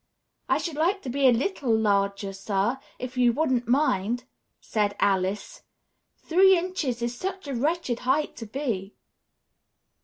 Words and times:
I 0.49 0.57
should 0.57 0.77
like 0.77 1.03
to 1.03 1.11
be 1.11 1.27
a 1.27 1.31
little 1.31 1.71
larger, 1.71 2.33
sir, 2.33 2.79
if 2.97 3.17
you 3.19 3.31
wouldn't 3.33 3.67
mind," 3.67 4.23
said 4.59 4.95
Alice. 4.99 5.61
"Three 6.17 6.57
inches 6.57 7.03
is 7.03 7.15
such 7.15 7.47
a 7.47 7.53
wretched 7.53 7.99
height 7.99 8.35
to 8.37 8.47
be." 8.47 8.95